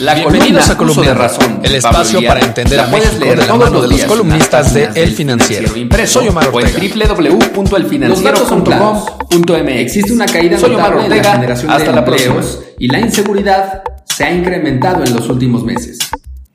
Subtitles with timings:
[0.00, 3.46] La Bienvenidos a columna de razón, el espacio Pablo para entender a México leer de
[3.46, 5.76] la mano de los columnistas de El Financiero.
[5.76, 7.06] impreso Soy Omar Ortega.
[7.06, 9.68] www.elfinanciero.com.mx.
[9.68, 11.34] Existe una caída Soy Omar notable en la Ortega.
[11.34, 15.98] generación Hasta de la empleos y la inseguridad se ha incrementado en los últimos meses.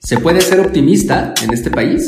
[0.00, 2.06] ¿Se puede ser optimista en este país?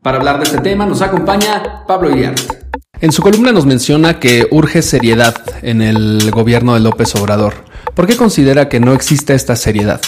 [0.00, 2.65] Para hablar de este tema nos acompaña Pablo Iriarte.
[3.00, 7.54] En su columna nos menciona que urge seriedad en el gobierno de López Obrador.
[7.94, 10.00] ¿Por qué considera que no existe esta seriedad?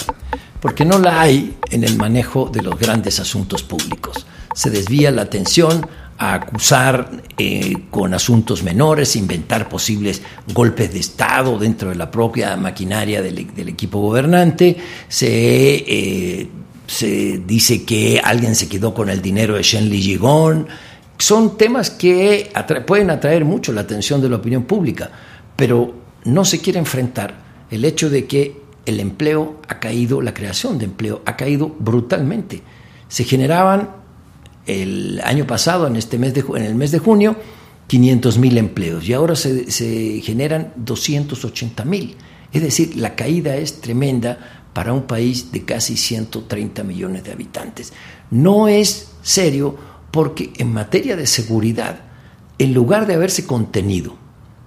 [0.61, 4.25] porque no la hay en el manejo de los grandes asuntos públicos.
[4.53, 5.85] Se desvía la atención
[6.17, 10.21] a acusar eh, con asuntos menores, inventar posibles
[10.53, 13.37] golpes de Estado dentro de la propia maquinaria del,
[13.69, 14.75] equipo gobernante,
[15.07, 16.49] se, eh,
[16.87, 20.67] se dice que alguien se quedó con el dinero de Shenli Gigón.
[21.19, 22.49] Son temas que
[22.87, 25.11] pueden atraer mucho la atención de la opinión pública,
[25.55, 30.77] pero no se quiere enfrentar el hecho de que el empleo ha caído, la creación
[30.77, 32.61] de empleo ha caído brutalmente.
[33.09, 33.89] Se generaban
[34.65, 37.35] el año pasado, en, este mes de, en el mes de junio,
[37.87, 42.15] 500 mil empleos y ahora se, se generan 280 mil.
[42.53, 47.91] Es decir, la caída es tremenda para un país de casi 130 millones de habitantes.
[48.31, 52.01] No es serio porque en materia de seguridad,
[52.57, 54.17] en lugar de haberse contenido,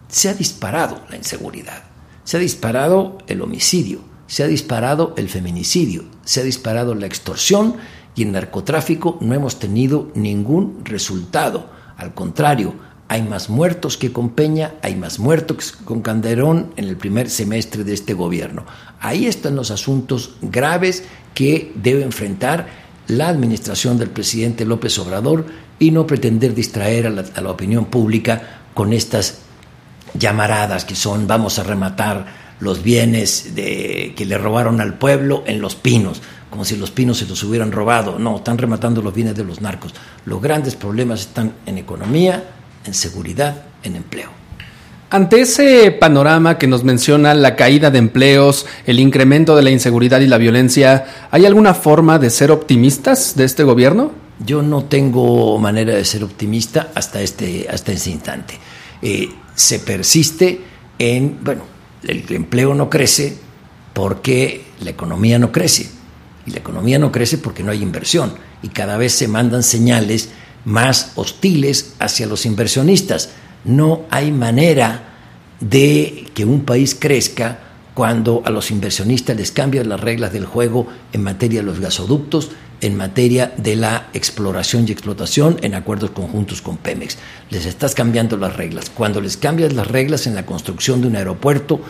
[0.09, 1.84] se ha disparado la inseguridad,
[2.25, 7.77] se ha disparado el homicidio, se ha disparado el feminicidio, se ha disparado la extorsión
[8.15, 11.67] y en narcotráfico no hemos tenido ningún resultado.
[11.97, 12.75] Al contrario,
[13.09, 17.29] hay más muertos que con Peña, hay más muertos que con Calderón en el primer
[17.29, 18.65] semestre de este gobierno.
[19.01, 25.47] Ahí están los asuntos graves que debe enfrentar la administración del presidente López Obrador
[25.78, 29.39] y no pretender distraer a la, opinión pública con estas
[30.14, 32.27] llamaradas que son vamos a rematar
[32.61, 37.27] los bienes que le robaron al pueblo en los pinos, como si los pinos se
[37.27, 38.20] los hubieran robado.
[38.20, 39.94] No, están rematando los bienes de los narcos.
[40.27, 42.44] Los grandes problemas están en economía,
[42.84, 44.41] en seguridad, en empleo.
[45.12, 50.21] Ante ese panorama que nos menciona la caída de empleos, el incremento de la inseguridad
[50.21, 54.12] y la violencia, ¿hay alguna forma de ser optimistas de este gobierno?
[54.39, 58.55] Yo no tengo manera de ser optimista hasta este, hasta este instante.
[59.03, 60.62] Eh, se persiste
[60.99, 61.65] en, bueno,
[62.05, 63.37] el empleo no crece
[63.93, 65.91] porque la economía no crece.
[66.47, 68.33] Y la economía no crece porque no hay inversión.
[68.62, 70.31] Y cada vez se mandan señales
[70.65, 73.28] más hostiles hacia los inversionistas.
[73.65, 75.09] No hay manera
[75.61, 77.59] de que un país crezca
[77.95, 82.51] cuando a los inversionistas les cambian las reglas del juego en materia de los gasoductos,
[82.81, 87.17] en materia de la exploración y explotación en acuerdos conjuntos con Pemex.
[87.51, 88.91] Les estás cambiando las reglas.
[88.91, 91.81] Cuando les cambias las reglas en la construcción de un aeropuerto,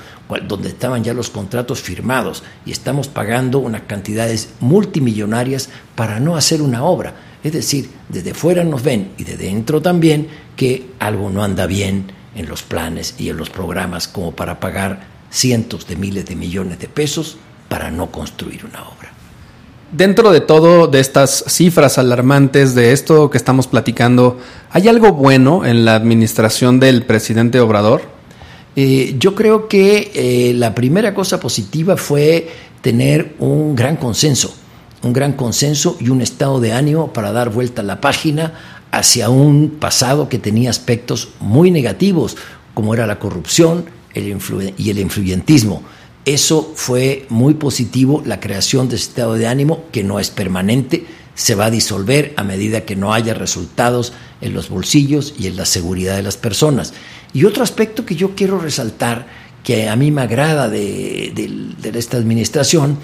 [0.47, 6.61] donde estaban ya los contratos firmados y estamos pagando unas cantidades multimillonarias para no hacer
[6.61, 7.15] una obra.
[7.43, 12.13] Es decir, desde fuera nos ven y de dentro también que algo no anda bien
[12.35, 16.79] en los planes y en los programas como para pagar cientos de miles de millones
[16.79, 17.37] de pesos
[17.69, 19.13] para no construir una obra.
[19.91, 24.39] Dentro de todo, de estas cifras alarmantes, de esto que estamos platicando,
[24.71, 28.03] ¿hay algo bueno en la administración del presidente Obrador?
[28.75, 32.49] Eh, yo creo que eh, la primera cosa positiva fue
[32.81, 34.55] tener un gran consenso,
[35.03, 38.55] un gran consenso y un estado de ánimo para dar vuelta a la página
[38.91, 42.37] hacia un pasado que tenía aspectos muy negativos,
[42.75, 44.37] como era la corrupción el
[44.77, 45.83] y el influyentismo.
[46.25, 51.05] Eso fue muy positivo, la creación de ese estado de ánimo, que no es permanente,
[51.35, 55.57] se va a disolver a medida que no haya resultados en los bolsillos y en
[55.57, 56.93] la seguridad de las personas.
[57.33, 59.27] Y otro aspecto que yo quiero resaltar,
[59.65, 62.99] que a mí me agrada de, de, de esta administración,